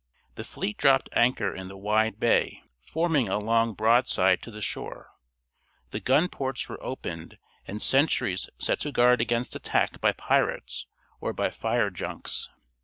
The 0.33 0.43
fleet 0.43 0.77
dropped 0.77 1.09
anchor 1.13 1.53
in 1.53 1.67
the 1.67 1.77
wide 1.77 2.19
bay, 2.19 2.63
forming 2.87 3.29
a 3.29 3.37
line 3.37 3.73
broadside 3.73 4.41
to 4.41 4.49
the 4.49 4.59
shore. 4.59 5.11
The 5.91 5.99
gun 5.99 6.27
ports 6.27 6.67
were 6.67 6.81
opened, 6.83 7.37
and 7.67 7.79
sentries 7.79 8.49
set 8.57 8.79
to 8.79 8.91
guard 8.91 9.21
against 9.21 9.55
attack 9.55 10.01
by 10.01 10.13
pirates, 10.13 10.87
or 11.19 11.33
by 11.33 11.51
fire 11.51 11.91
junks. 11.91 12.49